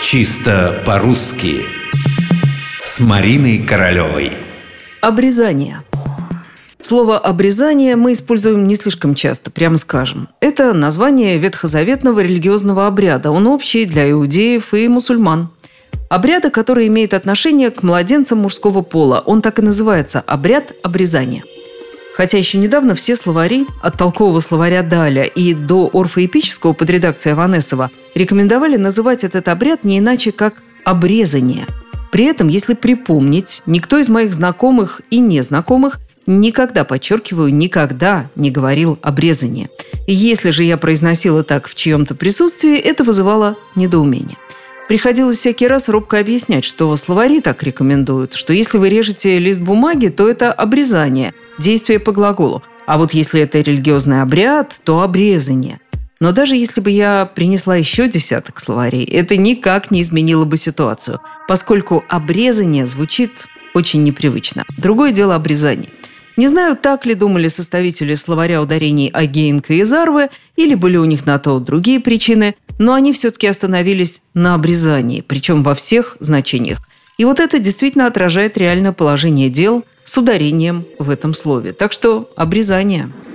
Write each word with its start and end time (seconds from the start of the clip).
Чисто 0.00 0.80
по-русски 0.86 1.66
С 2.84 3.00
Мариной 3.00 3.58
Королевой 3.58 4.32
Обрезание 5.00 5.82
Слово 6.80 7.18
«обрезание» 7.18 7.96
мы 7.96 8.12
используем 8.12 8.68
не 8.68 8.76
слишком 8.76 9.16
часто, 9.16 9.50
прямо 9.50 9.76
скажем. 9.76 10.28
Это 10.40 10.72
название 10.72 11.36
ветхозаветного 11.36 12.20
религиозного 12.20 12.86
обряда. 12.86 13.32
Он 13.32 13.48
общий 13.48 13.84
для 13.86 14.08
иудеев 14.10 14.72
и 14.72 14.86
мусульман. 14.86 15.50
Обряда, 16.08 16.50
который 16.50 16.86
имеет 16.86 17.12
отношение 17.12 17.72
к 17.72 17.82
младенцам 17.82 18.38
мужского 18.38 18.82
пола. 18.82 19.22
Он 19.26 19.42
так 19.42 19.58
и 19.58 19.62
называется– 19.62 20.22
обряд 20.26 20.72
обрезания– 20.84 21.42
Хотя 22.18 22.36
еще 22.36 22.58
недавно 22.58 22.96
все 22.96 23.14
словари, 23.14 23.64
от 23.80 23.96
толкового 23.96 24.40
словаря 24.40 24.82
Даля 24.82 25.22
и 25.22 25.54
до 25.54 25.88
орфоэпического 25.92 26.72
под 26.72 26.90
редакцией 26.90 27.34
Аванесова, 27.34 27.92
рекомендовали 28.16 28.76
называть 28.76 29.22
этот 29.22 29.46
обряд 29.46 29.84
не 29.84 30.00
иначе, 30.00 30.32
как 30.32 30.54
«обрезание». 30.84 31.64
При 32.10 32.24
этом, 32.24 32.48
если 32.48 32.74
припомнить, 32.74 33.62
никто 33.66 33.98
из 33.98 34.08
моих 34.08 34.32
знакомых 34.32 35.00
и 35.10 35.20
незнакомых 35.20 36.00
никогда, 36.26 36.82
подчеркиваю, 36.82 37.54
никогда 37.54 38.28
не 38.34 38.50
говорил 38.50 38.98
обрезание. 39.00 39.68
И 40.08 40.12
если 40.12 40.50
же 40.50 40.64
я 40.64 40.76
произносила 40.76 41.44
так 41.44 41.68
в 41.68 41.76
чьем-то 41.76 42.16
присутствии, 42.16 42.78
это 42.78 43.04
вызывало 43.04 43.56
недоумение. 43.76 44.38
Приходилось 44.88 45.38
всякий 45.38 45.68
раз 45.68 45.88
робко 45.88 46.18
объяснять, 46.18 46.64
что 46.64 46.96
словари 46.96 47.40
так 47.40 47.62
рекомендуют, 47.62 48.34
что 48.34 48.52
если 48.52 48.78
вы 48.78 48.88
режете 48.88 49.38
лист 49.38 49.60
бумаги, 49.60 50.08
то 50.08 50.28
это 50.28 50.50
обрезание, 50.52 51.32
действие 51.58 51.98
по 51.98 52.12
глаголу. 52.12 52.62
А 52.86 52.98
вот 52.98 53.12
если 53.12 53.40
это 53.40 53.60
религиозный 53.60 54.22
обряд, 54.22 54.80
то 54.84 55.02
обрезание. 55.02 55.80
Но 56.20 56.32
даже 56.32 56.56
если 56.56 56.80
бы 56.80 56.90
я 56.90 57.30
принесла 57.32 57.76
еще 57.76 58.08
десяток 58.08 58.58
словарей, 58.58 59.04
это 59.04 59.36
никак 59.36 59.90
не 59.90 60.02
изменило 60.02 60.44
бы 60.44 60.56
ситуацию, 60.56 61.20
поскольку 61.46 62.04
обрезание 62.08 62.86
звучит 62.86 63.46
очень 63.74 64.02
непривычно. 64.02 64.64
Другое 64.78 65.12
дело 65.12 65.34
обрезание. 65.34 65.90
Не 66.36 66.48
знаю, 66.48 66.76
так 66.76 67.04
ли 67.04 67.14
думали 67.14 67.48
составители 67.48 68.14
словаря 68.14 68.62
ударений 68.62 69.08
Агеенко 69.08 69.74
и 69.74 69.82
Зарвы, 69.82 70.28
или 70.56 70.74
были 70.74 70.96
у 70.96 71.04
них 71.04 71.26
на 71.26 71.38
то 71.38 71.58
другие 71.58 71.98
причины, 71.98 72.54
но 72.78 72.94
они 72.94 73.12
все-таки 73.12 73.48
остановились 73.48 74.22
на 74.34 74.54
обрезании, 74.54 75.20
причем 75.20 75.62
во 75.62 75.74
всех 75.74 76.16
значениях. 76.20 76.78
И 77.16 77.24
вот 77.24 77.40
это 77.40 77.58
действительно 77.58 78.06
отражает 78.06 78.56
реальное 78.56 78.92
положение 78.92 79.50
дел 79.50 79.84
с 80.08 80.16
ударением 80.16 80.86
в 80.98 81.10
этом 81.10 81.34
слове. 81.34 81.74
Так 81.74 81.92
что 81.92 82.30
обрезание– 82.34 83.10